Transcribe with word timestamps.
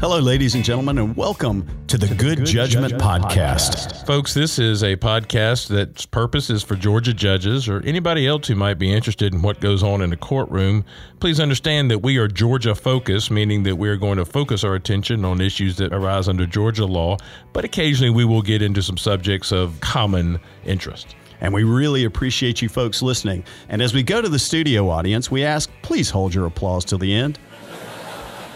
Hello, 0.00 0.18
ladies 0.18 0.54
and 0.54 0.64
gentlemen, 0.64 0.96
and 0.96 1.14
welcome 1.14 1.68
to 1.88 1.98
the, 1.98 2.06
Good, 2.06 2.38
Good, 2.38 2.46
Judgment, 2.46 2.92
Judgment 2.92 3.02
Podcast. 3.02 3.92
Podcast. 3.92 4.06
Folks, 4.06 4.32
this 4.32 4.58
is 4.58 4.82
a 4.82 4.96
podcast 4.96 5.68
that's 5.68 6.06
purpose 6.06 6.48
is 6.48 6.62
for 6.62 6.74
Georgia 6.74 7.12
judges 7.12 7.68
or 7.68 7.82
anybody 7.82 8.26
else 8.26 8.48
who 8.48 8.54
might 8.54 8.78
be 8.78 8.90
interested 8.90 9.34
in 9.34 9.42
what 9.42 9.60
goes 9.60 9.82
on 9.82 10.00
in 10.00 10.08
the 10.08 10.16
courtroom. 10.16 10.86
Please 11.20 11.38
understand 11.38 11.90
that 11.90 11.98
we 11.98 12.16
are 12.16 12.28
Georgia 12.28 12.74
focused, 12.74 13.30
meaning 13.30 13.62
that 13.64 13.76
we 13.76 13.90
are 13.90 13.98
going 13.98 14.16
to 14.16 14.24
focus 14.24 14.64
our 14.64 14.74
attention 14.74 15.22
on 15.22 15.38
issues 15.38 15.76
that 15.76 15.92
arise 15.92 16.30
under 16.30 16.46
Georgia 16.46 16.86
law, 16.86 17.18
but 17.52 17.66
occasionally 17.66 18.08
we 18.08 18.24
will 18.24 18.40
get 18.40 18.62
into 18.62 18.80
some 18.80 18.96
subjects 18.96 19.52
of 19.52 19.78
common 19.80 20.40
interest. 20.64 21.14
And 21.42 21.52
we 21.52 21.62
really 21.62 22.04
appreciate 22.04 22.62
you 22.62 22.70
folks 22.70 23.02
listening. 23.02 23.44
And 23.68 23.82
as 23.82 23.92
we 23.92 24.02
go 24.02 24.22
to 24.22 24.30
the 24.30 24.38
studio 24.38 24.88
audience, 24.88 25.30
we 25.30 25.44
ask 25.44 25.70
please 25.82 26.08
hold 26.08 26.32
your 26.32 26.46
applause 26.46 26.86
till 26.86 26.98
the 26.98 27.14
end. 27.14 27.38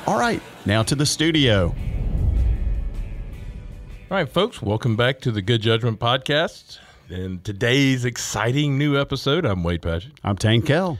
All 0.06 0.18
right, 0.18 0.40
now 0.66 0.82
to 0.82 0.94
the 0.94 1.06
studio. 1.06 1.74
All 4.10 4.18
right, 4.18 4.28
folks, 4.28 4.62
welcome 4.62 4.96
back 4.96 5.20
to 5.20 5.30
the 5.30 5.42
Good 5.42 5.60
Judgment 5.60 5.98
Podcast. 5.98 6.78
In 7.10 7.40
today's 7.40 8.04
exciting 8.04 8.78
new 8.78 8.98
episode, 8.98 9.44
I'm 9.44 9.62
Wade 9.62 9.82
Padgett. 9.82 10.12
I'm 10.22 10.36
Tain 10.36 10.62
Kell. 10.62 10.98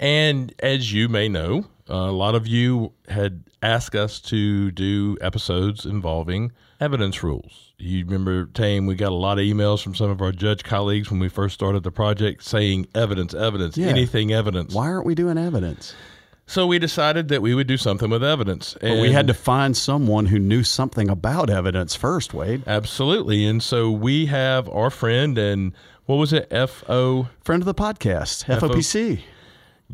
And 0.00 0.52
as 0.58 0.92
you 0.92 1.08
may 1.08 1.28
know, 1.28 1.66
a 1.86 2.10
lot 2.10 2.34
of 2.34 2.48
you 2.48 2.92
had 3.08 3.44
asked 3.62 3.94
us 3.94 4.20
to 4.20 4.70
do 4.72 5.16
episodes 5.20 5.86
involving 5.86 6.50
evidence 6.80 7.22
rules. 7.22 7.72
You 7.78 8.04
remember, 8.04 8.46
Tain, 8.46 8.86
we 8.86 8.94
got 8.94 9.12
a 9.12 9.16
lot 9.16 9.38
of 9.38 9.44
emails 9.44 9.82
from 9.82 9.94
some 9.94 10.10
of 10.10 10.20
our 10.20 10.32
judge 10.32 10.64
colleagues 10.64 11.10
when 11.10 11.20
we 11.20 11.28
first 11.28 11.54
started 11.54 11.82
the 11.82 11.92
project 11.92 12.42
saying 12.42 12.88
evidence, 12.94 13.32
evidence, 13.32 13.76
yeah. 13.76 13.86
anything 13.86 14.32
evidence. 14.32 14.74
Why 14.74 14.88
aren't 14.88 15.06
we 15.06 15.14
doing 15.14 15.38
evidence? 15.38 15.94
So 16.46 16.66
we 16.66 16.78
decided 16.78 17.28
that 17.28 17.40
we 17.40 17.54
would 17.54 17.66
do 17.66 17.76
something 17.76 18.10
with 18.10 18.22
evidence. 18.22 18.76
But 18.80 19.00
we 19.00 19.12
had 19.12 19.26
to 19.28 19.34
find 19.34 19.76
someone 19.76 20.26
who 20.26 20.38
knew 20.38 20.62
something 20.62 21.08
about 21.08 21.48
evidence 21.48 21.94
first, 21.94 22.34
Wade. 22.34 22.62
Absolutely. 22.66 23.46
And 23.46 23.62
so 23.62 23.90
we 23.90 24.26
have 24.26 24.68
our 24.68 24.90
friend 24.90 25.38
and 25.38 25.72
what 26.06 26.16
was 26.16 26.32
it? 26.34 26.50
FO 26.50 27.28
friend 27.42 27.62
of 27.62 27.66
the 27.66 27.74
podcast, 27.74 28.44
FOPC. 28.44 29.20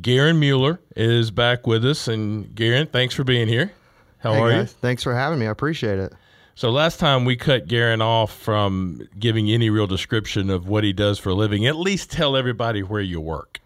Garon 0.00 0.38
Muller 0.38 0.80
is 0.97 1.30
back 1.30 1.66
with 1.66 1.84
us 1.84 2.08
and 2.08 2.47
Garon, 2.55 2.91
thanks 2.91 3.14
for 3.14 3.22
being 3.22 3.47
here. 3.47 3.72
How 4.19 4.32
hey 4.34 4.41
are 4.41 4.50
guys. 4.50 4.72
you? 4.72 4.78
Thanks 4.80 5.03
for 5.03 5.14
having 5.14 5.38
me. 5.38 5.47
I 5.47 5.50
appreciate 5.50 5.98
it. 5.98 6.12
So 6.56 6.70
last 6.70 6.98
time 7.00 7.25
we 7.25 7.36
cut 7.36 7.69
Garon 7.69 8.03
off 8.03 8.36
from 8.36 9.08
giving 9.19 9.50
any 9.50 9.70
real 9.70 9.86
description 9.86 10.50
of 10.50 10.69
what 10.69 10.84
he 10.84 10.92
does 10.92 11.19
for 11.19 11.30
a 11.30 11.34
living. 11.34 11.66
At 11.66 11.77
least 11.77 12.10
tell 12.10 12.36
everybody 12.36 12.82
where 12.82 13.00
you 13.00 13.20
work. 13.20 13.59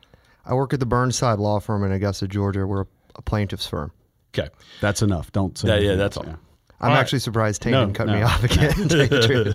I 0.47 0.55
work 0.55 0.73
at 0.73 0.81
the 0.81 0.87
Burnside 0.87 1.39
Law 1.39 1.59
Firm 1.61 1.84
in 1.84 1.92
Augusta, 1.92 2.28
Georgia. 2.28 2.67
We're 2.67 2.87
a 3.14 3.23
plaintiff's 3.23 3.67
firm. 3.67 3.92
Okay, 4.37 4.48
that's 4.81 5.03
enough. 5.03 5.33
Don't 5.33 5.56
say. 5.56 5.69
Yeah, 5.69 5.91
yeah, 5.91 5.95
that's 5.97 6.17
all. 6.17 6.27
Yeah. 6.27 6.37
I'm 6.81 6.91
all 6.91 6.97
actually 6.97 7.17
right. 7.19 7.23
surprised 7.23 7.62
Tate 7.62 7.73
no, 7.73 7.84
didn't 7.84 7.95
cut 7.95 8.09
no. 8.09 8.14
me 8.14 8.23
off 8.23 8.45
again. 8.45 9.55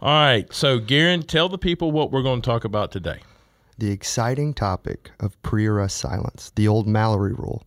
all 0.00 0.08
right, 0.08 0.46
so 0.52 0.78
Garon, 0.78 1.26
tell 1.26 1.48
the 1.48 1.58
people 1.58 1.90
what 1.92 2.12
we're 2.12 2.22
going 2.22 2.40
to 2.40 2.46
talk 2.46 2.64
about 2.64 2.92
today. 2.92 3.20
The 3.78 3.90
exciting 3.90 4.54
topic 4.54 5.10
of 5.20 5.40
pre-arrest 5.42 5.98
silence, 5.98 6.50
the 6.54 6.66
old 6.66 6.86
Mallory 6.86 7.34
rule. 7.34 7.62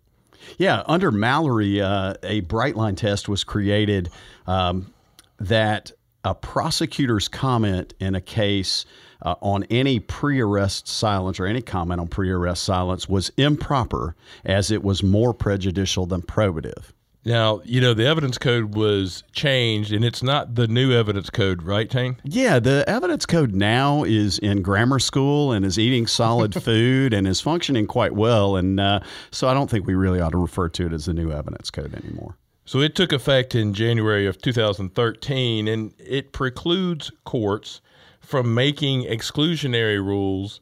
Yeah, 0.58 0.82
under 0.88 1.12
Mallory, 1.12 1.82
uh, 1.82 2.16
a 2.24 2.40
bright 2.42 2.76
line 2.76 2.96
test 2.96 3.30
was 3.30 3.44
created 3.44 4.10
um, 4.48 4.92
that 5.40 5.92
a 6.24 6.36
prosecutor's 6.36 7.28
comment 7.28 7.94
in 8.00 8.16
a 8.16 8.22
case 8.22 8.86
uh, 9.22 9.36
on 9.42 9.64
any 9.66 10.00
pre 10.00 10.40
arrest 10.40 10.88
silence 10.88 11.40
or 11.40 11.46
any 11.46 11.62
comment 11.62 12.00
on 12.00 12.08
pre 12.08 12.30
arrest 12.30 12.64
silence 12.64 13.08
was 13.08 13.32
improper 13.38 14.16
as 14.46 14.72
it 14.72 14.84
was 14.84 15.04
more 15.04 15.34
prejudicial 15.34 16.06
than 16.06 16.22
probative. 16.22 16.92
Now, 17.26 17.60
you 17.66 17.82
know, 17.82 17.94
the 17.94 18.06
evidence 18.06 18.38
code 18.38 18.76
was 18.76 19.24
changed 19.34 19.92
and 19.92 20.06
it's 20.06 20.24
not 20.24 20.56
the 20.56 20.68
new 20.68 20.94
evidence 20.94 21.30
code, 21.30 21.64
right, 21.64 21.90
Tain? 21.90 22.16
Yeah, 22.24 22.60
the 22.60 22.86
evidence 22.88 23.26
code 23.26 23.54
now 23.54 24.04
is 24.04 24.40
in 24.40 24.62
grammar 24.62 25.00
school 25.00 25.52
and 25.52 25.66
is 25.66 25.78
eating 25.78 26.08
solid 26.08 26.56
food 26.64 27.14
and 27.14 27.28
is 27.28 27.42
functioning 27.42 27.88
quite 27.88 28.14
well. 28.14 28.56
And 28.56 28.80
uh, 28.80 29.02
so 29.32 29.50
I 29.50 29.54
don't 29.54 29.70
think 29.70 29.86
we 29.86 29.96
really 29.96 30.22
ought 30.22 30.32
to 30.32 30.38
refer 30.38 30.70
to 30.70 30.86
it 30.86 30.94
as 30.94 31.06
the 31.06 31.14
new 31.14 31.32
evidence 31.32 31.70
code 31.70 31.94
anymore. 31.94 32.36
So 32.70 32.82
it 32.82 32.94
took 32.94 33.12
effect 33.12 33.56
in 33.56 33.74
January 33.74 34.28
of 34.28 34.40
2013 34.40 35.68
and 35.68 35.92
it 35.98 36.32
precludes 36.32 37.12
courts 37.24 37.82
from 38.22 38.54
making 38.54 39.06
exclusionary 39.06 39.98
rules 39.98 40.60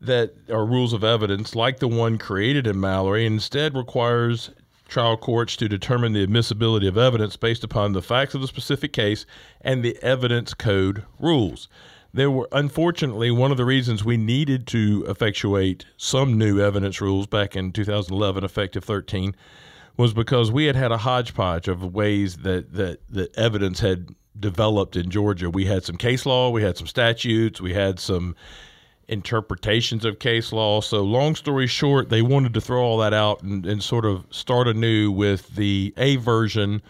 that 0.00 0.34
are 0.50 0.66
rules 0.66 0.92
of 0.92 1.04
evidence 1.04 1.54
like 1.54 1.78
the 1.78 1.86
one 1.86 2.18
created 2.18 2.66
in 2.66 2.80
Mallory 2.80 3.24
and 3.24 3.34
instead 3.34 3.76
requires 3.76 4.50
trial 4.88 5.16
courts 5.16 5.54
to 5.58 5.68
determine 5.68 6.12
the 6.12 6.24
admissibility 6.24 6.88
of 6.88 6.98
evidence 6.98 7.36
based 7.36 7.62
upon 7.62 7.92
the 7.92 8.02
facts 8.02 8.34
of 8.34 8.40
the 8.40 8.48
specific 8.48 8.92
case 8.92 9.24
and 9.60 9.84
the 9.84 9.96
evidence 10.02 10.54
code 10.54 11.04
rules. 11.20 11.68
There 12.12 12.32
were 12.32 12.48
unfortunately 12.50 13.30
one 13.30 13.52
of 13.52 13.58
the 13.58 13.64
reasons 13.64 14.04
we 14.04 14.16
needed 14.16 14.66
to 14.68 15.04
effectuate 15.06 15.84
some 15.96 16.36
new 16.36 16.60
evidence 16.60 17.00
rules 17.00 17.28
back 17.28 17.54
in 17.54 17.70
2011 17.70 18.42
effective 18.42 18.82
13 18.82 19.36
was 19.98 20.14
because 20.14 20.50
we 20.50 20.64
had 20.64 20.76
had 20.76 20.92
a 20.92 20.96
hodgepodge 20.96 21.68
of 21.68 21.82
ways 21.92 22.38
that 22.38 22.72
that 22.72 23.00
the 23.10 23.28
evidence 23.36 23.80
had 23.80 24.14
developed 24.38 24.96
in 24.96 25.10
Georgia. 25.10 25.50
We 25.50 25.66
had 25.66 25.84
some 25.84 25.96
case 25.96 26.24
law, 26.24 26.50
we 26.50 26.62
had 26.62 26.78
some 26.78 26.86
statutes, 26.86 27.60
we 27.60 27.74
had 27.74 27.98
some 27.98 28.36
interpretations 29.08 30.04
of 30.04 30.18
case 30.20 30.52
law. 30.52 30.80
So, 30.80 31.02
long 31.02 31.34
story 31.34 31.66
short, 31.66 32.10
they 32.10 32.22
wanted 32.22 32.54
to 32.54 32.60
throw 32.60 32.82
all 32.82 32.98
that 32.98 33.12
out 33.12 33.42
and, 33.42 33.66
and 33.66 33.82
sort 33.82 34.04
of 34.04 34.26
start 34.30 34.68
anew 34.68 35.10
with 35.10 35.56
the 35.56 35.92
A 35.96 36.16
version 36.16 36.80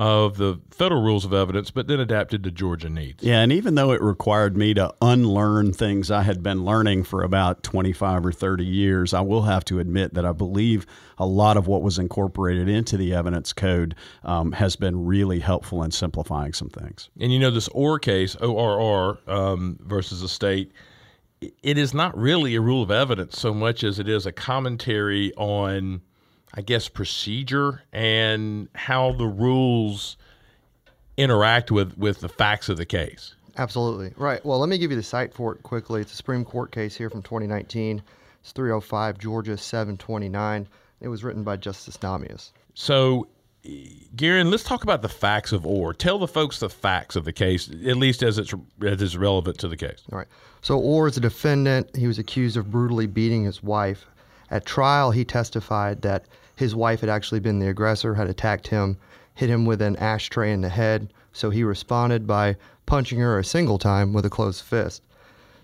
of 0.00 0.38
the 0.38 0.58
federal 0.70 1.02
rules 1.02 1.26
of 1.26 1.34
evidence, 1.34 1.70
but 1.70 1.86
then 1.86 2.00
adapted 2.00 2.42
to 2.42 2.50
Georgia 2.50 2.88
needs. 2.88 3.22
Yeah, 3.22 3.42
and 3.42 3.52
even 3.52 3.74
though 3.74 3.92
it 3.92 4.00
required 4.00 4.56
me 4.56 4.72
to 4.72 4.94
unlearn 5.02 5.74
things 5.74 6.10
I 6.10 6.22
had 6.22 6.42
been 6.42 6.64
learning 6.64 7.04
for 7.04 7.22
about 7.22 7.62
25 7.62 8.24
or 8.24 8.32
30 8.32 8.64
years, 8.64 9.12
I 9.12 9.20
will 9.20 9.42
have 9.42 9.62
to 9.66 9.78
admit 9.78 10.14
that 10.14 10.24
I 10.24 10.32
believe 10.32 10.86
a 11.18 11.26
lot 11.26 11.58
of 11.58 11.66
what 11.66 11.82
was 11.82 11.98
incorporated 11.98 12.66
into 12.66 12.96
the 12.96 13.12
evidence 13.12 13.52
code 13.52 13.94
um, 14.24 14.52
has 14.52 14.74
been 14.74 15.04
really 15.04 15.38
helpful 15.38 15.82
in 15.82 15.90
simplifying 15.90 16.54
some 16.54 16.70
things. 16.70 17.10
And 17.20 17.30
you 17.30 17.38
know, 17.38 17.50
this 17.50 17.68
OR 17.68 17.98
case, 17.98 18.36
ORR 18.36 19.18
um, 19.26 19.78
versus 19.82 20.22
the 20.22 20.28
state, 20.28 20.72
it 21.62 21.76
is 21.76 21.92
not 21.92 22.16
really 22.16 22.54
a 22.54 22.60
rule 22.62 22.82
of 22.82 22.90
evidence 22.90 23.38
so 23.38 23.52
much 23.52 23.84
as 23.84 23.98
it 23.98 24.08
is 24.08 24.24
a 24.24 24.32
commentary 24.32 25.34
on 25.34 26.00
I 26.54 26.62
guess, 26.62 26.88
procedure 26.88 27.82
and 27.92 28.68
how 28.74 29.12
the 29.12 29.26
rules 29.26 30.16
interact 31.16 31.70
with, 31.70 31.96
with 31.96 32.20
the 32.20 32.28
facts 32.28 32.68
of 32.68 32.76
the 32.76 32.86
case. 32.86 33.34
Absolutely. 33.56 34.12
Right. 34.16 34.44
Well, 34.44 34.58
let 34.58 34.68
me 34.68 34.78
give 34.78 34.90
you 34.90 34.96
the 34.96 35.02
cite 35.02 35.34
for 35.34 35.54
it 35.54 35.62
quickly. 35.62 36.00
It's 36.00 36.12
a 36.12 36.16
Supreme 36.16 36.44
Court 36.44 36.72
case 36.72 36.96
here 36.96 37.10
from 37.10 37.22
2019. 37.22 38.02
It's 38.40 38.52
305 38.52 39.18
Georgia 39.18 39.56
729. 39.56 40.66
It 41.00 41.08
was 41.08 41.22
written 41.22 41.44
by 41.44 41.56
Justice 41.56 41.96
Nahmias. 41.98 42.52
So, 42.74 43.28
Garon, 44.16 44.50
let's 44.50 44.62
talk 44.62 44.82
about 44.82 45.02
the 45.02 45.08
facts 45.08 45.52
of 45.52 45.66
Orr. 45.66 45.92
Tell 45.92 46.18
the 46.18 46.28
folks 46.28 46.60
the 46.60 46.70
facts 46.70 47.16
of 47.16 47.24
the 47.24 47.32
case, 47.32 47.68
at 47.68 47.96
least 47.96 48.22
as 48.22 48.38
it's 48.38 48.54
as 48.84 49.02
is 49.02 49.16
relevant 49.16 49.58
to 49.58 49.68
the 49.68 49.76
case. 49.76 50.02
All 50.10 50.18
right. 50.18 50.28
So 50.62 50.78
Orr 50.78 51.08
is 51.08 51.16
a 51.16 51.20
defendant. 51.20 51.94
He 51.96 52.06
was 52.06 52.18
accused 52.18 52.56
of 52.56 52.70
brutally 52.70 53.06
beating 53.06 53.44
his 53.44 53.62
wife. 53.62 54.06
At 54.50 54.66
trial, 54.66 55.12
he 55.12 55.24
testified 55.24 56.02
that 56.02 56.26
his 56.56 56.74
wife 56.74 57.00
had 57.00 57.08
actually 57.08 57.40
been 57.40 57.60
the 57.60 57.68
aggressor, 57.68 58.14
had 58.14 58.28
attacked 58.28 58.68
him, 58.68 58.96
hit 59.34 59.48
him 59.48 59.64
with 59.64 59.80
an 59.80 59.96
ashtray 59.96 60.52
in 60.52 60.60
the 60.60 60.68
head, 60.68 61.12
so 61.32 61.50
he 61.50 61.62
responded 61.62 62.26
by 62.26 62.56
punching 62.84 63.20
her 63.20 63.38
a 63.38 63.44
single 63.44 63.78
time 63.78 64.12
with 64.12 64.26
a 64.26 64.30
closed 64.30 64.64
fist. 64.64 65.02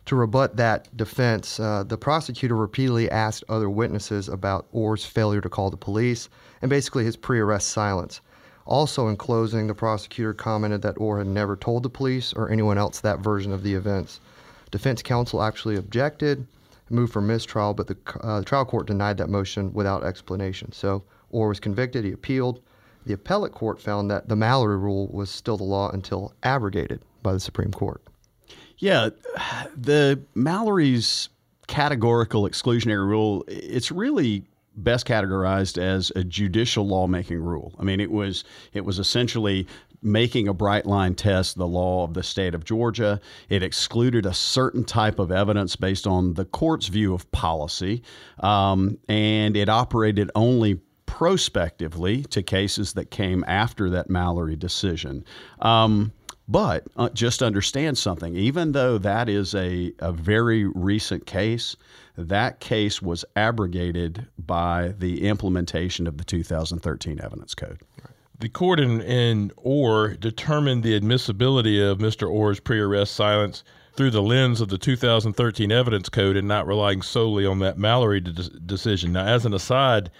To 0.06 0.14
rebut 0.14 0.56
that 0.56 0.96
defense, 0.96 1.58
uh, 1.58 1.82
the 1.82 1.98
prosecutor 1.98 2.54
repeatedly 2.54 3.10
asked 3.10 3.42
other 3.48 3.68
witnesses 3.68 4.28
about 4.28 4.68
Orr's 4.70 5.04
failure 5.04 5.40
to 5.40 5.48
call 5.48 5.68
the 5.68 5.76
police 5.76 6.28
and 6.62 6.70
basically 6.70 7.04
his 7.04 7.16
pre 7.16 7.40
arrest 7.40 7.68
silence. 7.68 8.20
Also, 8.66 9.08
in 9.08 9.16
closing, 9.16 9.66
the 9.66 9.74
prosecutor 9.74 10.32
commented 10.32 10.82
that 10.82 10.98
Orr 10.98 11.18
had 11.18 11.26
never 11.26 11.56
told 11.56 11.82
the 11.82 11.90
police 11.90 12.32
or 12.32 12.50
anyone 12.50 12.78
else 12.78 13.00
that 13.00 13.18
version 13.18 13.52
of 13.52 13.64
the 13.64 13.74
events. 13.74 14.20
Defense 14.70 15.02
counsel 15.02 15.42
actually 15.42 15.74
objected, 15.74 16.46
moved 16.90 17.12
for 17.12 17.20
mistrial, 17.20 17.74
but 17.74 17.86
the, 17.86 17.96
uh, 18.20 18.42
trial 18.42 18.64
court 18.64 18.86
denied 18.86 19.16
that 19.18 19.28
motion 19.28 19.72
without 19.72 20.04
explanation. 20.04 20.72
So 20.72 21.02
Orr 21.30 21.48
was 21.48 21.60
convicted. 21.60 22.04
He 22.04 22.12
appealed. 22.12 22.60
The 23.04 23.14
appellate 23.14 23.52
court 23.52 23.80
found 23.80 24.10
that 24.10 24.28
the 24.28 24.36
Mallory 24.36 24.76
rule 24.76 25.08
was 25.08 25.30
still 25.30 25.56
the 25.56 25.64
law 25.64 25.90
until 25.90 26.32
abrogated 26.42 27.00
by 27.22 27.32
the 27.32 27.40
Supreme 27.40 27.70
Court. 27.70 28.02
Yeah, 28.78 29.10
the 29.76 30.20
Mallory's 30.34 31.28
categorical 31.66 32.48
exclusionary 32.48 33.06
rule, 33.06 33.44
it's 33.48 33.90
really 33.90 34.44
best 34.76 35.06
categorized 35.06 35.78
as 35.78 36.12
a 36.16 36.22
judicial 36.22 36.86
lawmaking 36.86 37.40
rule. 37.40 37.74
I 37.78 37.82
mean, 37.82 38.00
it 38.00 38.10
was 38.10 38.44
it 38.74 38.84
was 38.84 38.98
essentially 38.98 39.66
making 40.06 40.48
a 40.48 40.54
bright 40.54 40.86
line 40.86 41.14
test 41.14 41.58
the 41.58 41.66
law 41.66 42.04
of 42.04 42.14
the 42.14 42.22
state 42.22 42.54
of 42.54 42.64
Georgia. 42.64 43.20
It 43.48 43.62
excluded 43.62 44.24
a 44.24 44.32
certain 44.32 44.84
type 44.84 45.18
of 45.18 45.30
evidence 45.30 45.76
based 45.76 46.06
on 46.06 46.34
the 46.34 46.44
court's 46.44 46.86
view 46.86 47.12
of 47.12 47.30
policy, 47.32 48.02
um, 48.40 48.98
and 49.08 49.56
it 49.56 49.68
operated 49.68 50.30
only 50.34 50.80
prospectively 51.06 52.22
to 52.24 52.42
cases 52.42 52.92
that 52.94 53.10
came 53.10 53.44
after 53.46 53.90
that 53.90 54.08
Mallory 54.08 54.56
decision. 54.56 55.24
Um, 55.60 56.12
but 56.48 56.84
uh, 56.96 57.08
just 57.08 57.42
understand 57.42 57.98
something. 57.98 58.36
Even 58.36 58.72
though 58.72 58.98
that 58.98 59.28
is 59.28 59.54
a, 59.54 59.92
a 59.98 60.12
very 60.12 60.64
recent 60.64 61.26
case, 61.26 61.74
that 62.16 62.60
case 62.60 63.02
was 63.02 63.24
abrogated 63.34 64.26
by 64.38 64.94
the 64.98 65.26
implementation 65.26 66.06
of 66.06 66.18
the 66.18 66.24
2013 66.24 67.20
Evidence 67.20 67.54
Code. 67.54 67.80
The 68.38 68.48
court 68.48 68.80
in, 68.80 69.00
in 69.00 69.50
Orr 69.56 70.14
determined 70.14 70.82
the 70.82 70.94
admissibility 70.94 71.82
of 71.82 71.98
Mr. 71.98 72.30
Orr's 72.30 72.60
pre 72.60 72.78
arrest 72.80 73.14
silence 73.14 73.64
through 73.94 74.10
the 74.10 74.22
lens 74.22 74.60
of 74.60 74.68
the 74.68 74.76
2013 74.76 75.72
Evidence 75.72 76.08
Code 76.10 76.36
and 76.36 76.46
not 76.46 76.66
relying 76.66 77.00
solely 77.00 77.46
on 77.46 77.60
that 77.60 77.78
Mallory 77.78 78.20
de- 78.20 78.32
decision. 78.32 79.12
Now, 79.12 79.24
as 79.24 79.46
an 79.46 79.54
aside, 79.54 80.10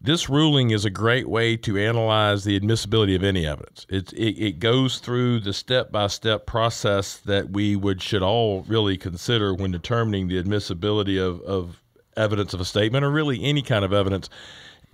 this 0.00 0.28
ruling 0.28 0.70
is 0.70 0.84
a 0.84 0.90
great 0.90 1.28
way 1.28 1.56
to 1.58 1.76
analyze 1.76 2.44
the 2.44 2.56
admissibility 2.56 3.14
of 3.14 3.24
any 3.24 3.46
evidence. 3.46 3.86
It, 3.88 4.12
it, 4.12 4.38
it 4.40 4.58
goes 4.60 4.98
through 4.98 5.40
the 5.40 5.52
step 5.52 5.90
by 5.90 6.06
step 6.06 6.46
process 6.46 7.16
that 7.18 7.50
we 7.50 7.74
would 7.74 8.00
should 8.00 8.22
all 8.22 8.62
really 8.62 8.96
consider 8.96 9.52
when 9.54 9.72
determining 9.72 10.28
the 10.28 10.38
admissibility 10.38 11.18
of, 11.18 11.40
of 11.42 11.80
evidence 12.16 12.54
of 12.54 12.60
a 12.60 12.64
statement 12.64 13.04
or 13.04 13.10
really 13.10 13.42
any 13.44 13.62
kind 13.62 13.84
of 13.84 13.92
evidence. 13.92 14.28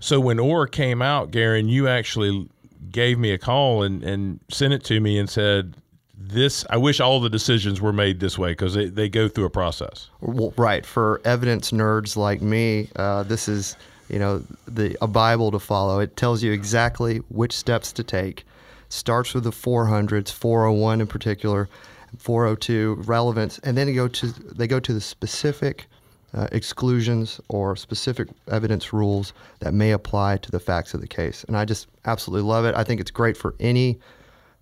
So 0.01 0.21
when 0.21 0.39
Orr 0.39 0.67
came 0.67 1.03
out, 1.03 1.31
Garon, 1.31 1.69
you 1.69 1.89
actually 1.89 2.49
gave 2.91 3.19
me 3.19 3.33
a 3.33 3.39
call 3.39 3.83
and, 3.83 4.03
and 4.03 4.41
sent 4.51 4.73
it 4.73 4.85
to 4.85 5.01
me 5.01 5.19
and 5.19 5.29
said, 5.29 5.75
this 6.21 6.65
I 6.69 6.77
wish 6.77 7.01
all 7.01 7.21
the 7.21 7.31
decisions 7.31 7.81
were 7.81 7.93
made 7.93 8.21
this 8.21 8.37
way 8.37 8.51
because 8.51 8.75
they, 8.75 8.87
they 8.87 9.09
go 9.09 9.29
through 9.29 9.47
a 9.47 9.51
process. 9.51 10.11
Well, 10.21 10.53
right. 10.57 10.85
For 10.85 11.21
evidence 11.25 11.71
nerds 11.71 12.17
like 12.17 12.43
me, 12.43 12.89
uh, 12.97 13.23
this 13.23 13.49
is 13.49 13.77
you 14.09 14.19
know 14.19 14.43
the 14.67 14.97
a 15.01 15.07
Bible 15.07 15.51
to 15.53 15.59
follow. 15.59 16.01
It 16.01 16.17
tells 16.17 16.43
you 16.43 16.53
exactly 16.53 17.19
which 17.29 17.53
steps 17.53 17.93
to 17.93 18.03
take. 18.03 18.45
Starts 18.91 19.35
with 19.35 19.45
the 19.45 19.51
400s, 19.51 20.33
401 20.33 21.03
in 21.03 21.07
particular, 21.07 21.69
402 22.17 23.03
relevance, 23.07 23.59
and 23.61 23.77
then 23.77 23.87
they 23.87 23.95
go 23.95 24.09
to 24.09 24.27
they 24.27 24.67
go 24.67 24.81
to 24.81 24.93
the 24.93 25.01
specific 25.01 25.87
uh, 26.35 26.47
exclusions 26.53 27.41
or 27.49 27.77
specific 27.77 28.29
evidence 28.51 28.93
rules 28.93 29.33
that 29.61 29.73
may 29.73 29.93
apply 29.93 30.37
to 30.39 30.51
the 30.51 30.61
facts 30.61 30.95
of 30.95 31.01
the 31.01 31.07
case. 31.07 31.45
And 31.45 31.57
I 31.57 31.65
just 31.65 31.87
absolutely 32.05 32.49
love 32.49 32.65
it. 32.65 32.75
I 32.75 32.85
think 32.85 33.01
it's 33.01 33.11
great 33.11 33.37
for 33.37 33.55
any 33.61 33.99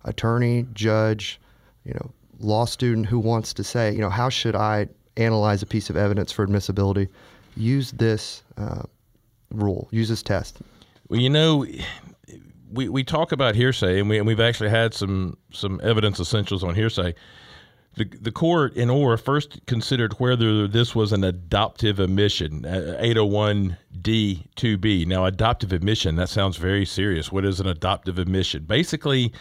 attorney, 0.05 0.65
judge, 0.73 1.39
you 1.83 1.93
know, 1.93 2.11
law 2.39 2.65
student 2.65 3.07
who 3.07 3.19
wants 3.19 3.53
to 3.53 3.63
say, 3.63 3.91
you 3.91 3.99
know, 3.99 4.09
how 4.09 4.29
should 4.29 4.55
I 4.55 4.87
analyze 5.17 5.61
a 5.61 5.65
piece 5.65 5.89
of 5.89 5.97
evidence 5.97 6.31
for 6.31 6.43
admissibility? 6.43 7.07
Use 7.55 7.91
this 7.91 8.43
uh, 8.57 8.83
rule. 9.51 9.87
Use 9.91 10.09
this 10.09 10.23
test. 10.23 10.59
Well, 11.09 11.19
you 11.19 11.29
know, 11.29 11.65
we, 12.71 12.89
we 12.89 13.03
talk 13.03 13.31
about 13.31 13.55
hearsay, 13.55 13.99
and, 13.99 14.09
we, 14.09 14.17
and 14.17 14.27
we've 14.27 14.39
actually 14.39 14.69
had 14.69 14.93
some 14.93 15.37
some 15.51 15.79
evidence 15.83 16.19
essentials 16.19 16.63
on 16.63 16.75
hearsay. 16.75 17.15
The, 17.97 18.05
the 18.05 18.31
court 18.31 18.75
in 18.75 18.89
Orr 18.91 19.17
first 19.17 19.65
considered 19.65 20.13
whether 20.19 20.67
this 20.67 20.93
was 20.93 21.11
an 21.11 21.23
adoptive 21.23 21.99
admission, 21.99 22.61
801D2B. 22.61 25.05
Uh, 25.05 25.09
now, 25.09 25.25
adoptive 25.25 25.73
admission, 25.73 26.15
that 26.17 26.29
sounds 26.29 26.57
very 26.57 26.85
serious. 26.85 27.31
What 27.31 27.43
is 27.43 27.59
an 27.59 27.65
adoptive 27.65 28.19
admission? 28.19 28.65
Basically, 28.65 29.33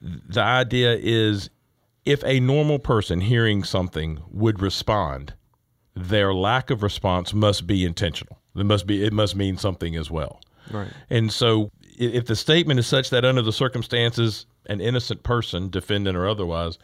the 0.00 0.42
idea 0.42 0.98
is 1.00 1.48
if 2.04 2.22
a 2.24 2.38
normal 2.38 2.78
person 2.78 3.22
hearing 3.22 3.64
something 3.64 4.20
would 4.30 4.60
respond, 4.60 5.32
their 5.96 6.34
lack 6.34 6.68
of 6.68 6.82
response 6.82 7.32
must 7.32 7.66
be 7.66 7.82
intentional. 7.84 8.38
It 8.56 8.66
must 8.66 8.86
be 8.86 9.02
it 9.04 9.14
must 9.14 9.36
mean 9.36 9.56
something 9.56 9.96
as 9.96 10.10
well. 10.10 10.42
Right. 10.70 10.88
And 11.08 11.32
so 11.32 11.70
if 11.98 12.26
the 12.26 12.36
statement 12.36 12.78
is 12.78 12.86
such 12.86 13.10
that 13.10 13.24
under 13.24 13.42
the 13.42 13.52
circumstances 13.52 14.46
an 14.66 14.80
innocent 14.80 15.22
person, 15.22 15.70
defendant 15.70 16.16
or 16.16 16.28
otherwise, 16.28 16.78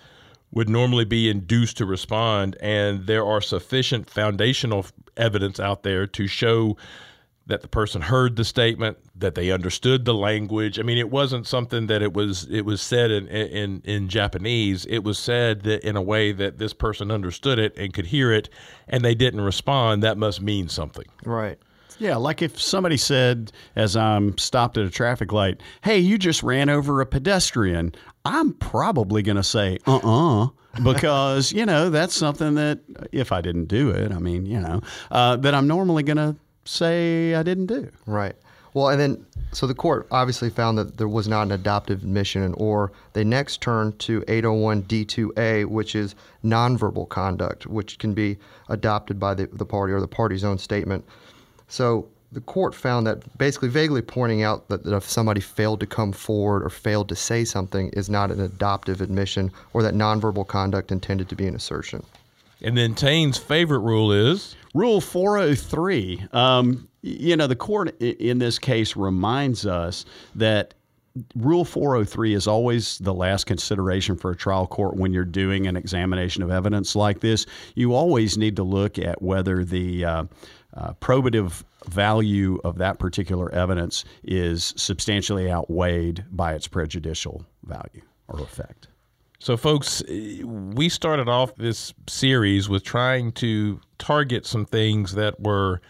would 0.54 0.68
normally 0.68 1.04
be 1.04 1.28
induced 1.28 1.76
to 1.76 1.84
respond 1.84 2.56
and 2.60 3.06
there 3.06 3.24
are 3.24 3.40
sufficient 3.40 4.08
foundational 4.08 4.86
evidence 5.16 5.60
out 5.60 5.82
there 5.82 6.06
to 6.06 6.26
show 6.26 6.76
that 7.46 7.60
the 7.60 7.68
person 7.68 8.00
heard 8.00 8.36
the 8.36 8.44
statement, 8.44 8.96
that 9.14 9.34
they 9.34 9.50
understood 9.50 10.04
the 10.04 10.14
language. 10.14 10.78
I 10.78 10.82
mean, 10.82 10.96
it 10.96 11.10
wasn't 11.10 11.46
something 11.46 11.88
that 11.88 12.00
it 12.00 12.14
was 12.14 12.44
it 12.50 12.62
was 12.62 12.80
said 12.80 13.10
in 13.10 13.28
in 13.28 13.82
in 13.84 14.08
Japanese. 14.08 14.86
It 14.86 15.00
was 15.00 15.18
said 15.18 15.62
that 15.64 15.86
in 15.86 15.96
a 15.96 16.02
way 16.02 16.32
that 16.32 16.58
this 16.58 16.72
person 16.72 17.10
understood 17.10 17.58
it 17.58 17.76
and 17.76 17.92
could 17.92 18.06
hear 18.06 18.32
it, 18.32 18.48
and 18.88 19.04
they 19.04 19.14
didn't 19.14 19.42
respond. 19.42 20.02
That 20.02 20.16
must 20.16 20.40
mean 20.40 20.68
something. 20.68 21.06
Right. 21.24 21.58
Yeah, 21.98 22.16
like 22.16 22.42
if 22.42 22.60
somebody 22.60 22.96
said, 22.96 23.52
as 23.76 23.96
I'm 23.96 24.36
stopped 24.38 24.78
at 24.78 24.86
a 24.86 24.90
traffic 24.90 25.32
light, 25.32 25.60
"Hey, 25.82 25.98
you 25.98 26.18
just 26.18 26.42
ran 26.42 26.68
over 26.68 27.00
a 27.00 27.06
pedestrian," 27.06 27.94
I'm 28.24 28.52
probably 28.54 29.22
going 29.22 29.36
to 29.36 29.44
say, 29.44 29.78
"Uh-uh." 29.86 30.48
because 30.82 31.52
you 31.52 31.64
know 31.64 31.90
that's 31.90 32.14
something 32.14 32.54
that 32.54 32.80
if 33.12 33.32
I 33.32 33.40
didn't 33.40 33.66
do 33.66 33.90
it, 33.90 34.12
I 34.12 34.18
mean, 34.18 34.46
you 34.46 34.60
know, 34.60 34.80
uh, 35.10 35.36
that 35.36 35.54
I'm 35.54 35.66
normally 35.66 36.02
going 36.02 36.16
to 36.16 36.36
say 36.64 37.34
I 37.34 37.42
didn't 37.42 37.66
do. 37.66 37.90
Right. 38.06 38.34
Well, 38.72 38.88
and 38.88 39.00
then 39.00 39.24
so 39.52 39.68
the 39.68 39.74
court 39.74 40.08
obviously 40.10 40.50
found 40.50 40.78
that 40.78 40.96
there 40.96 41.06
was 41.06 41.28
not 41.28 41.42
an 41.42 41.52
adoptive 41.52 42.02
admission, 42.02 42.54
or 42.54 42.90
they 43.12 43.22
next 43.22 43.60
turned 43.60 44.00
to 44.00 44.24
801 44.26 44.82
D2A, 44.82 45.66
which 45.66 45.94
is 45.94 46.16
nonverbal 46.44 47.08
conduct, 47.08 47.68
which 47.68 47.98
can 47.98 48.14
be 48.14 48.36
adopted 48.68 49.20
by 49.20 49.34
the, 49.34 49.46
the 49.52 49.64
party 49.64 49.92
or 49.92 50.00
the 50.00 50.08
party's 50.08 50.42
own 50.42 50.58
statement. 50.58 51.04
So 51.68 52.08
the 52.32 52.40
court 52.40 52.74
found 52.74 53.06
that 53.06 53.38
basically 53.38 53.68
vaguely 53.68 54.02
pointing 54.02 54.42
out 54.42 54.68
that, 54.68 54.84
that 54.84 54.94
if 54.94 55.08
somebody 55.08 55.40
failed 55.40 55.80
to 55.80 55.86
come 55.86 56.12
forward 56.12 56.64
or 56.64 56.70
failed 56.70 57.08
to 57.08 57.16
say 57.16 57.44
something 57.44 57.88
is 57.90 58.10
not 58.10 58.30
an 58.30 58.40
adoptive 58.40 59.00
admission, 59.00 59.52
or 59.72 59.82
that 59.82 59.94
nonverbal 59.94 60.46
conduct 60.46 60.90
intended 60.90 61.28
to 61.28 61.36
be 61.36 61.46
an 61.46 61.54
assertion. 61.54 62.04
And 62.60 62.76
then 62.76 62.94
Tain's 62.94 63.38
favorite 63.38 63.80
rule 63.80 64.12
is 64.12 64.56
Rule 64.74 65.00
403. 65.00 66.26
Um, 66.32 66.88
you 67.02 67.36
know, 67.36 67.46
the 67.46 67.56
court 67.56 68.00
in 68.00 68.38
this 68.38 68.58
case 68.58 68.96
reminds 68.96 69.66
us 69.66 70.04
that 70.34 70.74
Rule 71.36 71.64
403 71.64 72.34
is 72.34 72.48
always 72.48 72.98
the 72.98 73.14
last 73.14 73.44
consideration 73.44 74.16
for 74.16 74.32
a 74.32 74.36
trial 74.36 74.66
court 74.66 74.96
when 74.96 75.12
you're 75.12 75.24
doing 75.24 75.68
an 75.68 75.76
examination 75.76 76.42
of 76.42 76.50
evidence 76.50 76.96
like 76.96 77.20
this. 77.20 77.46
You 77.76 77.94
always 77.94 78.36
need 78.36 78.56
to 78.56 78.64
look 78.64 78.98
at 78.98 79.22
whether 79.22 79.64
the 79.64 80.04
uh, 80.04 80.24
uh, 80.76 80.94
probative 80.94 81.62
value 81.86 82.58
of 82.64 82.78
that 82.78 82.98
particular 82.98 83.52
evidence 83.52 84.04
is 84.24 84.74
substantially 84.76 85.48
outweighed 85.48 86.24
by 86.32 86.54
its 86.54 86.66
prejudicial 86.66 87.46
value 87.62 88.02
or 88.26 88.40
effect. 88.40 88.88
So, 89.38 89.56
folks, 89.56 90.02
we 90.08 90.88
started 90.88 91.28
off 91.28 91.54
this 91.54 91.94
series 92.08 92.68
with 92.68 92.82
trying 92.82 93.30
to 93.32 93.78
target 93.98 94.46
some 94.46 94.64
things 94.64 95.12
that 95.14 95.38
were 95.38 95.80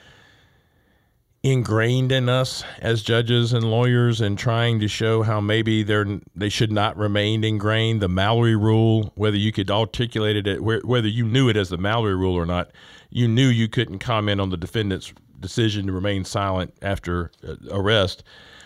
ingrained 1.44 2.10
in 2.10 2.26
us 2.26 2.64
as 2.80 3.02
judges 3.02 3.52
and 3.52 3.70
lawyers 3.70 4.22
and 4.22 4.38
trying 4.38 4.80
to 4.80 4.88
show 4.88 5.22
how 5.22 5.42
maybe 5.42 5.82
they're 5.82 6.18
they 6.34 6.48
should 6.48 6.72
not 6.72 6.96
remain 6.96 7.44
ingrained. 7.44 8.00
The 8.00 8.08
Mallory 8.08 8.56
rule 8.56 9.12
whether 9.14 9.36
you 9.36 9.52
could 9.52 9.70
articulate 9.70 10.46
it 10.46 10.62
whether 10.62 11.06
you 11.06 11.26
knew 11.26 11.50
it 11.50 11.56
as 11.56 11.68
the 11.68 11.76
Mallory 11.76 12.16
rule 12.16 12.34
or 12.34 12.46
not 12.46 12.70
you 13.10 13.28
knew 13.28 13.46
you 13.46 13.68
couldn't 13.68 13.98
comment 13.98 14.40
on 14.40 14.48
the 14.48 14.56
defendant's 14.56 15.12
decision 15.38 15.86
to 15.86 15.92
remain 15.92 16.24
silent 16.24 16.72
after 16.80 17.30
uh, 17.46 17.56
arrest. 17.70 18.24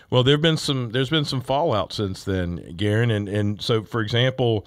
Well 0.09 0.23
there've 0.23 0.41
been 0.41 0.55
some 0.55 0.91
there's 0.91 1.09
been 1.09 1.25
some 1.25 1.41
fallout 1.41 1.91
since 1.91 2.23
then 2.23 2.75
Garon 2.77 3.13
and 3.13 3.27
and 3.27 3.61
so 3.61 3.83
for 3.83 3.99
example 3.99 4.65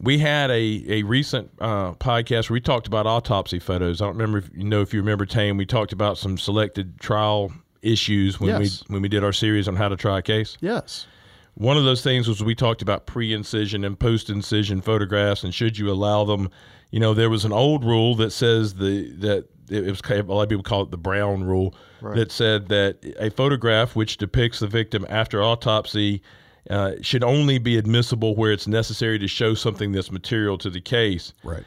we 0.00 0.18
had 0.18 0.50
a, 0.50 0.84
a 0.88 1.02
recent 1.02 1.50
uh, 1.60 1.92
podcast 1.94 2.48
where 2.48 2.54
we 2.54 2.60
talked 2.60 2.86
about 2.86 3.06
autopsy 3.06 3.58
photos. 3.58 4.00
I 4.00 4.06
don't 4.06 4.16
remember 4.16 4.38
if 4.38 4.50
you 4.54 4.64
know 4.64 4.80
if 4.80 4.94
you 4.94 5.00
remember 5.00 5.26
Tain. 5.26 5.56
We 5.56 5.66
talked 5.66 5.92
about 5.92 6.18
some 6.18 6.38
selected 6.38 7.00
trial 7.00 7.52
issues 7.82 8.40
when 8.40 8.60
yes. 8.60 8.84
we 8.88 8.94
when 8.94 9.02
we 9.02 9.08
did 9.08 9.24
our 9.24 9.32
series 9.32 9.68
on 9.68 9.76
how 9.76 9.88
to 9.88 9.96
try 9.96 10.18
a 10.18 10.22
case. 10.22 10.56
Yes. 10.60 11.06
One 11.54 11.76
of 11.76 11.84
those 11.84 12.02
things 12.02 12.28
was 12.28 12.42
we 12.42 12.54
talked 12.54 12.82
about 12.82 13.06
pre-incision 13.06 13.82
and 13.82 13.98
post-incision 13.98 14.80
photographs 14.80 15.42
and 15.42 15.52
should 15.52 15.76
you 15.76 15.90
allow 15.90 16.24
them. 16.24 16.50
You 16.92 17.00
know, 17.00 17.14
there 17.14 17.28
was 17.28 17.44
an 17.44 17.52
old 17.52 17.84
rule 17.84 18.14
that 18.16 18.30
says 18.30 18.74
the 18.74 19.10
that 19.18 19.48
it 19.68 19.84
was 19.84 20.00
a 20.08 20.22
lot 20.22 20.42
of 20.42 20.48
people 20.48 20.62
call 20.62 20.82
it 20.82 20.90
the 20.90 20.96
Brown 20.96 21.42
rule 21.42 21.74
right. 22.00 22.16
that 22.16 22.32
said 22.32 22.68
that 22.68 22.98
a 23.18 23.30
photograph 23.30 23.96
which 23.96 24.16
depicts 24.16 24.60
the 24.60 24.66
victim 24.68 25.04
after 25.08 25.42
autopsy 25.42 26.22
uh, 26.70 26.92
should 27.00 27.24
only 27.24 27.58
be 27.58 27.76
admissible 27.76 28.34
where 28.36 28.52
it's 28.52 28.66
necessary 28.66 29.18
to 29.18 29.28
show 29.28 29.54
something 29.54 29.92
that's 29.92 30.10
material 30.10 30.58
to 30.58 30.70
the 30.70 30.80
case. 30.80 31.32
Right. 31.42 31.64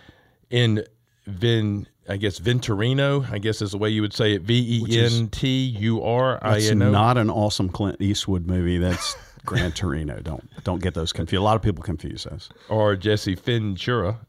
In 0.50 0.86
Vin, 1.28 1.88
I 2.10 2.18
guess 2.18 2.40
Venturino, 2.40 3.30
I 3.32 3.38
guess 3.38 3.62
is 3.62 3.72
the 3.72 3.78
way 3.78 3.90
you 3.90 4.02
would 4.02 4.14
say 4.14 4.34
it. 4.34 4.42
V 4.42 4.84
E 4.90 5.00
N 5.00 5.30
T 5.30 5.48
U 5.80 6.04
R 6.04 6.40
I 6.42 6.60
N 6.60 6.82
O. 6.82 6.86
That's 6.86 6.94
not 6.94 7.18
an 7.18 7.30
awesome 7.30 7.70
Clint 7.70 8.02
Eastwood 8.02 8.48
movie. 8.48 8.78
That's 8.78 9.16
Gran 9.46 9.72
Torino. 9.72 10.20
Don't 10.20 10.48
don't 10.64 10.82
get 10.82 10.94
those 10.94 11.14
confused. 11.14 11.42
A 11.42 11.44
lot 11.44 11.56
of 11.56 11.62
people 11.62 11.84
confuse 11.84 12.26
those. 12.26 12.50
Or 12.70 12.96
Jesse 12.96 13.36
Ventura. 13.36 14.20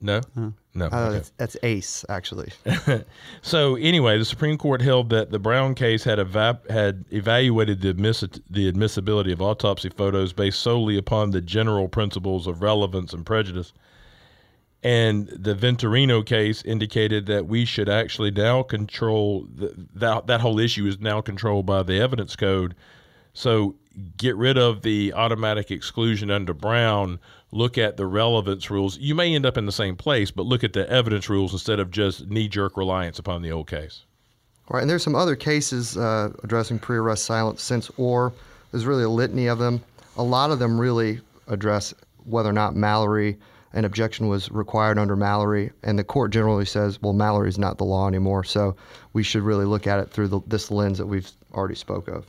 No, 0.00 0.20
no. 0.74 0.86
Uh, 0.86 0.86
okay. 0.86 1.12
that's, 1.12 1.32
that's 1.36 1.56
Ace, 1.62 2.04
actually. 2.08 2.52
So 3.42 3.76
anyway, 3.76 4.18
the 4.18 4.24
Supreme 4.24 4.58
Court 4.58 4.82
held 4.82 5.10
that 5.10 5.30
the 5.30 5.38
Brown 5.38 5.74
case 5.74 6.04
had 6.04 6.18
eva- 6.18 6.60
had 6.68 7.04
evaluated 7.10 7.80
the, 7.80 7.94
admissi- 7.94 8.42
the 8.50 8.68
admissibility 8.68 9.32
of 9.32 9.40
autopsy 9.40 9.88
photos 9.88 10.32
based 10.32 10.60
solely 10.60 10.98
upon 10.98 11.30
the 11.30 11.40
general 11.40 11.88
principles 11.88 12.46
of 12.46 12.60
relevance 12.60 13.12
and 13.12 13.24
prejudice. 13.24 13.72
And 14.82 15.28
the 15.28 15.54
Venturino 15.54 16.24
case 16.24 16.62
indicated 16.62 17.24
that 17.26 17.46
we 17.46 17.64
should 17.64 17.88
actually 17.88 18.30
now 18.30 18.62
control 18.62 19.46
the, 19.54 19.74
that 19.94 20.26
that 20.26 20.42
whole 20.42 20.58
issue 20.58 20.86
is 20.86 21.00
now 21.00 21.22
controlled 21.22 21.64
by 21.64 21.82
the 21.82 21.98
evidence 21.98 22.36
code. 22.36 22.74
So 23.32 23.76
get 24.16 24.36
rid 24.36 24.58
of 24.58 24.82
the 24.82 25.12
automatic 25.14 25.70
exclusion 25.70 26.30
under 26.30 26.52
Brown. 26.52 27.18
Look 27.54 27.78
at 27.78 27.96
the 27.96 28.04
relevance 28.04 28.68
rules. 28.68 28.98
You 28.98 29.14
may 29.14 29.32
end 29.32 29.46
up 29.46 29.56
in 29.56 29.64
the 29.64 29.70
same 29.70 29.94
place, 29.94 30.32
but 30.32 30.44
look 30.44 30.64
at 30.64 30.72
the 30.72 30.90
evidence 30.90 31.28
rules 31.28 31.52
instead 31.52 31.78
of 31.78 31.92
just 31.92 32.28
knee 32.28 32.48
jerk 32.48 32.76
reliance 32.76 33.20
upon 33.20 33.42
the 33.42 33.52
old 33.52 33.68
case. 33.68 34.02
Right, 34.68 34.80
and 34.80 34.90
there's 34.90 35.04
some 35.04 35.14
other 35.14 35.36
cases 35.36 35.96
uh, 35.96 36.32
addressing 36.42 36.80
pre-arrest 36.80 37.24
silence 37.24 37.62
since 37.62 37.92
Orr. 37.96 38.32
There's 38.72 38.86
really 38.86 39.04
a 39.04 39.08
litany 39.08 39.46
of 39.46 39.60
them. 39.60 39.84
A 40.16 40.22
lot 40.22 40.50
of 40.50 40.58
them 40.58 40.80
really 40.80 41.20
address 41.46 41.94
whether 42.24 42.50
or 42.50 42.52
not 42.52 42.74
Mallory 42.74 43.38
an 43.72 43.84
objection 43.84 44.26
was 44.28 44.50
required 44.50 44.98
under 44.98 45.14
Mallory, 45.14 45.70
and 45.84 45.96
the 45.96 46.04
court 46.04 46.32
generally 46.32 46.64
says, 46.64 47.00
well, 47.02 47.12
Mallory 47.12 47.48
is 47.48 47.58
not 47.58 47.78
the 47.78 47.84
law 47.84 48.08
anymore, 48.08 48.42
so 48.42 48.74
we 49.12 49.22
should 49.22 49.42
really 49.42 49.64
look 49.64 49.86
at 49.86 50.00
it 50.00 50.10
through 50.10 50.28
the, 50.28 50.40
this 50.48 50.72
lens 50.72 50.98
that 50.98 51.06
we've 51.06 51.30
already 51.52 51.74
spoke 51.74 52.08
of. 52.08 52.26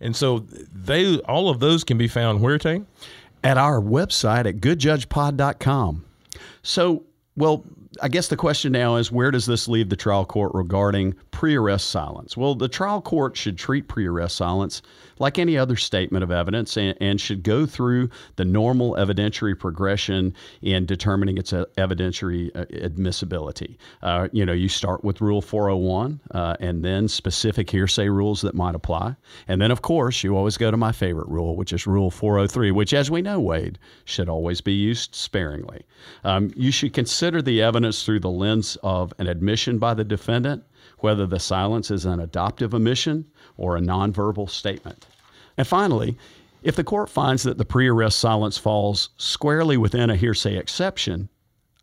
And 0.00 0.14
so 0.16 0.40
they 0.40 1.20
all 1.20 1.48
of 1.48 1.60
those 1.60 1.84
can 1.84 1.96
be 1.96 2.08
found 2.08 2.40
where, 2.40 2.58
Tain? 2.58 2.86
At 3.44 3.58
our 3.58 3.80
website 3.80 4.46
at 4.46 4.56
goodjudgepod.com. 4.56 6.04
So, 6.62 7.04
well, 7.36 7.64
I 8.00 8.08
guess 8.08 8.28
the 8.28 8.36
question 8.36 8.72
now 8.72 8.96
is 8.96 9.12
where 9.12 9.30
does 9.30 9.46
this 9.46 9.68
leave 9.68 9.88
the 9.88 9.96
trial 9.96 10.24
court 10.24 10.52
regarding 10.54 11.14
pre 11.30 11.56
arrest 11.56 11.90
silence? 11.90 12.36
Well, 12.36 12.54
the 12.54 12.68
trial 12.68 13.02
court 13.02 13.36
should 13.36 13.58
treat 13.58 13.88
pre 13.88 14.06
arrest 14.06 14.36
silence 14.36 14.82
like 15.18 15.38
any 15.38 15.56
other 15.56 15.76
statement 15.76 16.24
of 16.24 16.30
evidence 16.30 16.76
and, 16.76 16.96
and, 17.00 17.20
should 17.20 17.42
go 17.44 17.64
through 17.64 18.08
the 18.36 18.44
normal 18.44 18.94
evidentiary 18.94 19.56
progression 19.56 20.34
in 20.62 20.84
determining 20.84 21.38
its 21.38 21.52
uh, 21.52 21.64
evidentiary 21.76 22.50
uh, 22.56 22.64
admissibility. 22.84 23.78
Uh, 24.02 24.28
you 24.32 24.44
know, 24.44 24.52
you 24.52 24.68
start 24.68 25.04
with 25.04 25.20
Rule 25.20 25.40
401 25.40 26.18
uh, 26.32 26.56
and 26.58 26.84
then 26.84 27.06
specific 27.06 27.70
hearsay 27.70 28.08
rules 28.08 28.40
that 28.40 28.54
might 28.54 28.74
apply. 28.74 29.14
And 29.46 29.60
then, 29.60 29.70
of 29.70 29.82
course, 29.82 30.24
you 30.24 30.36
always 30.36 30.56
go 30.56 30.70
to 30.72 30.76
my 30.76 30.90
favorite 30.90 31.28
rule, 31.28 31.54
which 31.54 31.72
is 31.72 31.86
Rule 31.86 32.10
403, 32.10 32.72
which, 32.72 32.92
as 32.92 33.10
we 33.10 33.22
know, 33.22 33.38
Wade, 33.38 33.78
should 34.04 34.28
always 34.28 34.60
be 34.60 34.72
used 34.72 35.14
sparingly. 35.14 35.82
Um, 36.24 36.50
you 36.56 36.72
should 36.72 36.94
consider 36.94 37.21
the 37.30 37.62
evidence 37.62 38.04
through 38.04 38.18
the 38.20 38.30
lens 38.30 38.76
of 38.82 39.14
an 39.18 39.28
admission 39.28 39.78
by 39.78 39.94
the 39.94 40.02
defendant, 40.02 40.64
whether 40.98 41.24
the 41.24 41.38
silence 41.38 41.90
is 41.90 42.04
an 42.04 42.18
adoptive 42.18 42.74
omission 42.74 43.26
or 43.56 43.76
a 43.76 43.80
nonverbal 43.80 44.50
statement. 44.50 45.06
And 45.56 45.66
finally, 45.66 46.18
if 46.62 46.74
the 46.74 46.82
court 46.84 47.08
finds 47.08 47.44
that 47.44 47.58
the 47.58 47.64
pre 47.64 47.88
arrest 47.88 48.18
silence 48.18 48.58
falls 48.58 49.10
squarely 49.18 49.76
within 49.76 50.10
a 50.10 50.16
hearsay 50.16 50.56
exception, 50.56 51.28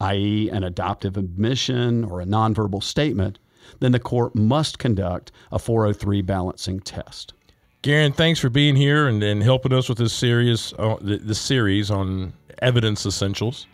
i.e., 0.01 0.49
an 0.49 0.63
adoptive 0.63 1.15
admission 1.15 2.03
or 2.03 2.19
a 2.19 2.25
nonverbal 2.25 2.83
statement, 2.83 3.39
then 3.79 3.93
the 3.93 3.99
court 3.99 4.35
must 4.35 4.77
conduct 4.77 5.31
a 5.51 5.59
403 5.59 6.21
balancing 6.21 6.79
test. 6.81 7.33
Garon, 7.81 8.13
thanks 8.13 8.41
for 8.41 8.49
being 8.49 8.75
here 8.75 9.07
and, 9.07 9.23
and 9.23 9.41
helping 9.41 9.71
us 9.71 9.87
with 9.87 9.99
this 9.99 10.11
series, 10.11 10.73
uh, 10.77 10.97
the, 10.99 11.17
the 11.17 11.35
series 11.35 11.89
on 11.89 12.33
evidence 12.61 13.05
essentials. 13.05 13.67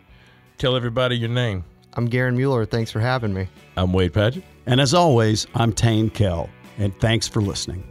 Tell 0.58 0.74
everybody 0.74 1.16
your 1.18 1.28
name. 1.28 1.64
I'm 1.94 2.08
Garon 2.08 2.36
Muller. 2.38 2.64
Thanks 2.64 2.90
for 2.90 3.00
having 3.00 3.34
me. 3.34 3.48
I'm 3.76 3.92
Wade 3.92 4.12
Padgett. 4.12 4.42
And 4.66 4.80
as 4.80 4.94
always, 4.94 5.46
I'm 5.54 5.72
Tain 5.72 6.10
Kell, 6.10 6.48
and 6.78 6.98
thanks 7.00 7.28
for 7.28 7.40
listening. 7.40 7.86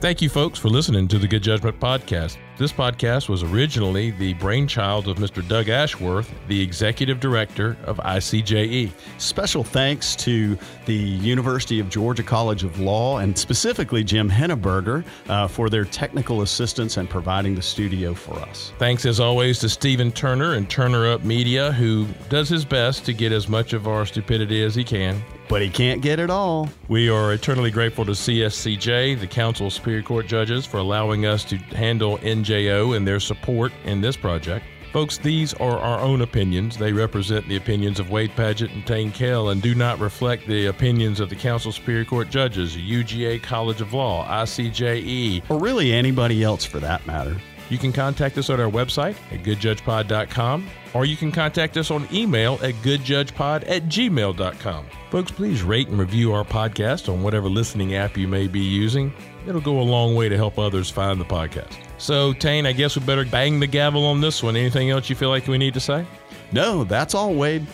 Thank 0.00 0.22
you, 0.22 0.28
folks, 0.28 0.58
for 0.58 0.68
listening 0.68 1.08
to 1.08 1.18
the 1.18 1.26
Good 1.26 1.42
Judgment 1.42 1.80
Podcast. 1.80 2.36
This 2.58 2.72
podcast 2.72 3.28
was 3.28 3.44
originally 3.44 4.10
the 4.10 4.34
brainchild 4.34 5.06
of 5.06 5.18
Mr. 5.18 5.46
Doug 5.46 5.68
Ashworth, 5.68 6.28
the 6.48 6.60
executive 6.60 7.20
director 7.20 7.76
of 7.84 7.98
ICJE. 7.98 8.90
Special 9.18 9.62
thanks 9.62 10.16
to 10.16 10.58
the 10.84 10.92
University 10.92 11.78
of 11.78 11.88
Georgia 11.88 12.24
College 12.24 12.64
of 12.64 12.80
Law 12.80 13.18
and 13.18 13.38
specifically 13.38 14.02
Jim 14.02 14.28
Henneberger 14.28 15.04
uh, 15.28 15.46
for 15.46 15.70
their 15.70 15.84
technical 15.84 16.42
assistance 16.42 16.96
and 16.96 17.08
providing 17.08 17.54
the 17.54 17.62
studio 17.62 18.12
for 18.12 18.34
us. 18.40 18.72
Thanks, 18.80 19.06
as 19.06 19.20
always, 19.20 19.60
to 19.60 19.68
Stephen 19.68 20.10
Turner 20.10 20.54
and 20.54 20.68
Turner 20.68 21.06
Up 21.06 21.22
Media, 21.22 21.70
who 21.70 22.08
does 22.28 22.48
his 22.48 22.64
best 22.64 23.04
to 23.04 23.12
get 23.12 23.30
as 23.30 23.48
much 23.48 23.72
of 23.72 23.86
our 23.86 24.04
stupidity 24.04 24.64
as 24.64 24.74
he 24.74 24.82
can. 24.82 25.22
But 25.48 25.62
he 25.62 25.70
can't 25.70 26.02
get 26.02 26.18
it 26.18 26.28
all. 26.28 26.68
We 26.88 27.08
are 27.08 27.32
eternally 27.32 27.70
grateful 27.70 28.04
to 28.04 28.12
CSCJ, 28.12 29.18
the 29.18 29.26
Council 29.26 29.68
of 29.68 29.72
Superior 29.72 30.02
Court 30.02 30.26
Judges, 30.26 30.66
for 30.66 30.76
allowing 30.76 31.24
us 31.24 31.42
to 31.44 31.56
handle 31.56 32.18
NJO 32.48 32.96
and 32.96 33.06
their 33.06 33.20
support 33.20 33.72
in 33.84 34.00
this 34.00 34.16
project. 34.16 34.64
Folks, 34.92 35.18
these 35.18 35.52
are 35.54 35.78
our 35.78 36.00
own 36.00 36.22
opinions. 36.22 36.78
They 36.78 36.92
represent 36.92 37.46
the 37.46 37.56
opinions 37.56 38.00
of 38.00 38.10
Wade 38.10 38.30
Padgett 38.30 38.72
and 38.72 38.86
Tain 38.86 39.12
Kell 39.12 39.50
and 39.50 39.60
do 39.60 39.74
not 39.74 39.98
reflect 39.98 40.46
the 40.46 40.66
opinions 40.66 41.20
of 41.20 41.28
the 41.28 41.36
Council 41.36 41.72
Superior 41.72 42.06
Court 42.06 42.30
Judges, 42.30 42.74
UGA 42.74 43.42
College 43.42 43.82
of 43.82 43.92
Law, 43.92 44.26
ICJE. 44.26 45.42
Or 45.50 45.60
really 45.60 45.92
anybody 45.92 46.42
else 46.42 46.64
for 46.64 46.80
that 46.80 47.06
matter. 47.06 47.36
You 47.70 47.78
can 47.78 47.92
contact 47.92 48.38
us 48.38 48.50
on 48.50 48.60
our 48.60 48.70
website 48.70 49.16
at 49.32 49.42
goodjudgepod.com 49.42 50.66
or 50.94 51.04
you 51.04 51.16
can 51.16 51.30
contact 51.30 51.76
us 51.76 51.90
on 51.90 52.08
email 52.12 52.54
at 52.62 52.74
goodjudgepod 52.76 53.68
at 53.68 53.84
gmail.com. 53.84 54.86
Folks, 55.10 55.30
please 55.30 55.62
rate 55.62 55.88
and 55.88 55.98
review 55.98 56.32
our 56.32 56.44
podcast 56.44 57.12
on 57.12 57.22
whatever 57.22 57.48
listening 57.48 57.94
app 57.94 58.16
you 58.16 58.26
may 58.28 58.46
be 58.46 58.60
using. 58.60 59.12
It'll 59.46 59.60
go 59.60 59.80
a 59.80 59.82
long 59.82 60.14
way 60.14 60.28
to 60.28 60.36
help 60.36 60.58
others 60.58 60.90
find 60.90 61.20
the 61.20 61.24
podcast. 61.24 61.76
So, 61.98 62.32
Tain, 62.32 62.66
I 62.66 62.72
guess 62.72 62.96
we 62.96 63.04
better 63.04 63.24
bang 63.24 63.60
the 63.60 63.66
gavel 63.66 64.04
on 64.06 64.20
this 64.20 64.42
one. 64.42 64.56
Anything 64.56 64.90
else 64.90 65.08
you 65.08 65.16
feel 65.16 65.30
like 65.30 65.46
we 65.46 65.58
need 65.58 65.74
to 65.74 65.80
say? 65.80 66.06
No, 66.52 66.84
that's 66.84 67.14
all, 67.14 67.34
Wade. 67.34 67.66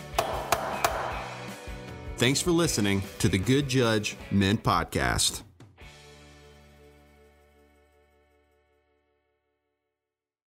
Thanks 2.17 2.41
for 2.41 2.51
listening 2.51 3.03
to 3.19 3.27
the 3.27 3.37
Good 3.37 3.67
Judge 3.67 4.15
Men 4.31 4.57
Podcast. 4.57 5.43